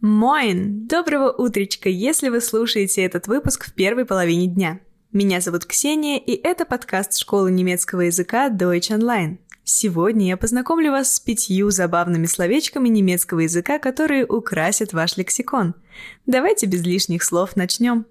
[0.00, 0.86] Моин!
[0.86, 4.78] Доброго утречка, если вы слушаете этот выпуск в первой половине дня.
[5.10, 9.38] Меня зовут Ксения, и это подкаст школы немецкого языка Deutsch Online.
[9.64, 15.74] Сегодня я познакомлю вас с пятью забавными словечками немецкого языка, которые украсят ваш лексикон.
[16.26, 18.06] Давайте без лишних слов начнем.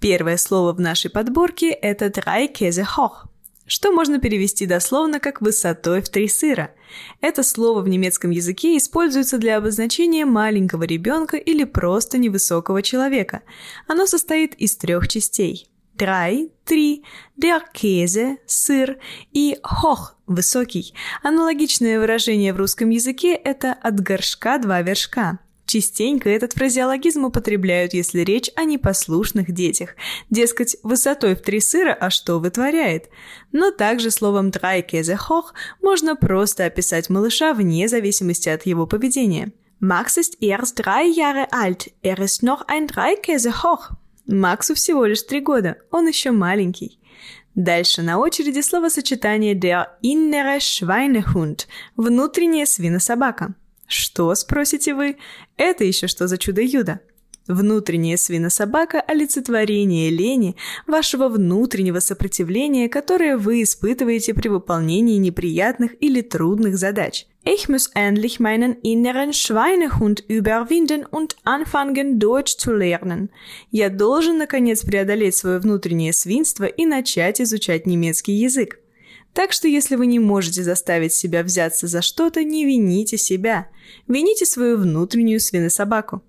[0.00, 3.28] Первое слово в нашей подборке– это «drei Käse hoch»,
[3.68, 6.72] что можно перевести дословно как «высотой в три сыра».
[7.20, 13.42] Это слово в немецком языке используется для обозначения маленького ребенка или просто невысокого человека.
[13.86, 15.68] Оно состоит из трех частей.
[15.96, 17.04] Drei– три,
[17.40, 18.98] der Käse– сыр
[19.32, 20.94] и hoch– высокий.
[21.22, 25.40] Аналогичное выражение в русском языке– это «от горшка два вершка».
[25.68, 29.96] Частенько этот фразеологизм употребляют, если речь о непослушных детях.
[30.30, 33.10] Дескать, высотой в три сыра, а что вытворяет?
[33.52, 39.52] Но также словом «drei Käse hoch» можно просто описать малыша вне зависимости от его поведения.
[39.78, 43.90] Max ist erst drei Jahre alt, er ist noch ein Dreikäse hoch.
[44.26, 46.98] Максу всего лишь три года, он еще маленький.
[47.54, 53.54] Дальше на очереди словосочетание der innere Schweinehund– внутренняя свинособака.
[53.88, 55.16] Что, спросите вы?
[55.56, 57.00] Это еще что за чудо-юдо?
[57.48, 60.54] Внутренняя свинособака– олицетворение лени,
[60.86, 67.26] вашего внутреннего сопротивления, которое вы испытываете при выполнении неприятных или трудных задач.
[67.44, 73.30] Ich muss endlich meinen inneren Schweinehund überwinden und anfangen Deutsch zu lernen.
[73.70, 78.78] Я должен, наконец, преодолеть свое внутреннее свинство и начать изучать немецкий язык.
[79.32, 83.68] Так что если вы не можете заставить себя взяться за что-то, не вините себя.
[84.06, 86.22] Вините свою внутреннюю свинособаку.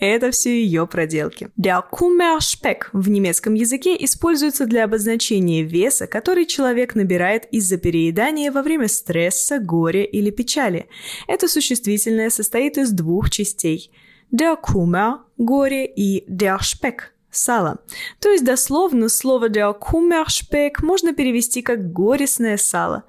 [0.00, 1.50] Это все ее проделки.
[1.58, 8.62] Der Kummerspeck в немецком языке используется для обозначения веса, который человек набирает из-за переедания во
[8.62, 10.86] время стресса, горя или печали.
[11.28, 13.90] Это существительное состоит из двух частей.
[14.32, 17.78] Der Kummer– горе и der Speck сало.
[18.20, 23.04] То есть дословно слово der Kummerspeck можно перевести как горестное сало.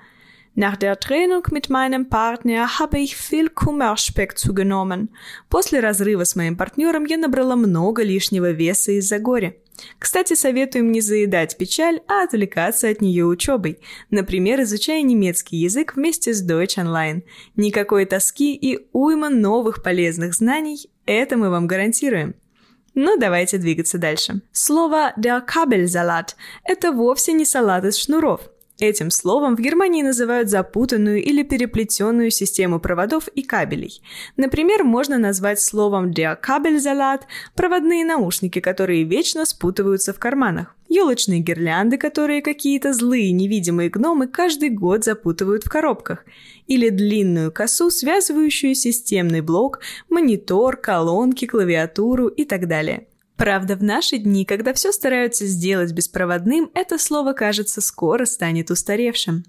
[0.53, 5.09] Nach der Trennung mit meinem Partner habe ich viel Kummerspeck zugenommen.
[5.49, 9.55] После разрыва с моим партнером я набрала много лишнего веса из-за горя.
[9.97, 13.79] Кстати, советуем не заедать печаль, а отвлекаться от нее учебой.
[14.09, 17.23] Например, изучая немецкий язык вместе с Deutsch Online.
[17.55, 22.35] Никакой тоски и уйма новых полезных знаний– это мы вам гарантируем.
[22.93, 24.41] Ну, давайте двигаться дальше.
[24.51, 26.35] Слово der Kabelsalat–
[26.65, 28.41] это вовсе не салат из шнуров.
[28.79, 34.01] Этим словом в Германии называют запутанную или переплетенную систему проводов и кабелей.
[34.37, 37.21] Например, можно назвать словом der Kabelsalat
[37.55, 40.75] проводные наушники, которые вечно спутываются в карманах.
[40.93, 46.25] Елочные гирлянды, которые какие-то злые невидимые гномы каждый год запутывают в коробках.
[46.67, 49.79] Или длинную косу, связывающую системный блок,
[50.09, 53.07] монитор, колонки, клавиатуру и так далее.
[53.37, 59.45] Правда, в наши дни, когда все стараются сделать беспроводным, это слово, кажется, скоро станет устаревшим.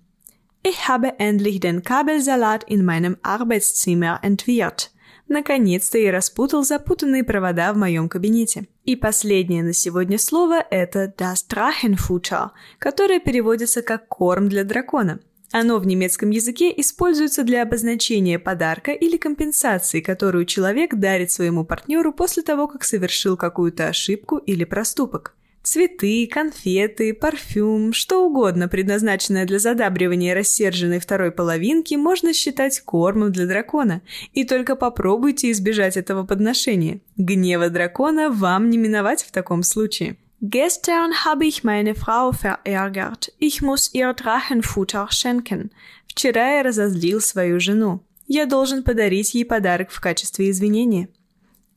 [0.63, 4.92] Ich habe endlich den Kabelsalat in meinem Arbeitszimmer entwirrt.
[5.29, 8.67] Наконец-то я распутал запутанные провода в моем кабинете.
[8.85, 15.21] И последнее на сегодня слово– это das Drachenfutter, которое переводится как «корм для дракона».
[15.53, 22.13] Оно в немецком языке используется для обозначения подарка или компенсации, которую человек дарит своему партнеру
[22.13, 25.37] после того, как совершил какую-то ошибку или проступок.
[25.63, 33.47] Цветы, конфеты, парфюм, что угодно, предназначенное для задабривания рассерженной второй половинки, можно считать кормом для
[33.47, 34.03] дракона.
[34.33, 37.01] И только попробуйте избежать этого подношения.
[37.17, 40.17] Гнева дракона вам не миновать в таком случае.
[40.41, 43.33] Gestern habe ich meine Frau verärgert.
[43.39, 45.71] Ich muss ihr Drachenfutter schenken.
[46.09, 48.01] Вчера я разозлил свою жену.
[48.27, 51.09] Я должен подарить ей подарок в качестве извинения.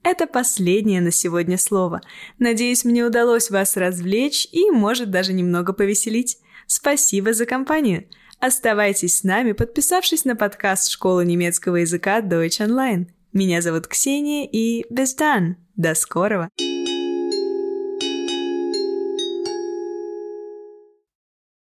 [0.06, 2.00] Это последнее на сегодня слово.
[2.38, 6.38] Надеюсь, мне удалось вас развлечь и, может, даже немного повеселить.
[6.68, 8.06] Спасибо за компанию.
[8.40, 13.08] Оставайтесь с нами, подписавшись на подкаст Школы немецкого языка Deutsch Online.
[13.34, 15.56] Меня зовут Ксения и bis dann.
[15.76, 16.50] До скорого!